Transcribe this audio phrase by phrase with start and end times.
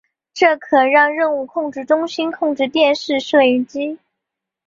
[0.33, 3.99] 这可让任务控制中心操控电视摄像机。